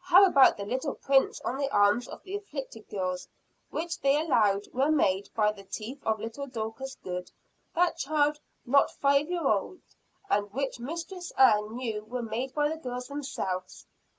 How 0.00 0.24
about 0.24 0.56
the 0.56 0.64
little 0.64 0.94
prints 0.94 1.38
on 1.42 1.58
the 1.58 1.68
arms 1.68 2.08
of 2.08 2.22
the 2.22 2.34
"afflicted 2.34 2.88
girls," 2.88 3.28
which 3.68 4.00
they 4.00 4.18
allowed 4.18 4.66
were 4.72 4.90
made 4.90 5.28
by 5.34 5.52
the 5.52 5.64
teeth 5.64 6.02
of 6.06 6.18
little 6.18 6.46
Dorcas 6.46 6.94
Good, 6.94 7.30
that 7.74 7.98
child 7.98 8.40
not 8.64 8.90
five 8.90 9.28
years 9.28 9.44
old; 9.44 9.80
and 10.30 10.50
which 10.50 10.80
Mistress 10.80 11.30
Ann 11.36 11.76
knew 11.76 12.04
were 12.04 12.22
made 12.22 12.54
by 12.54 12.70
the 12.70 12.78
girls 12.78 13.08
themselves? 13.08 13.84